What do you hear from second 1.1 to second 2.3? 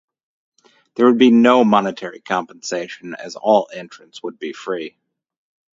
be no monetary